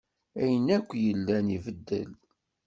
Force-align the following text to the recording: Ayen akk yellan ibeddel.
Ayen 0.41 0.67
akk 0.77 0.89
yellan 1.05 1.47
ibeddel. 1.57 2.11